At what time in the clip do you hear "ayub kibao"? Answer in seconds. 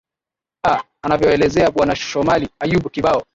2.63-3.23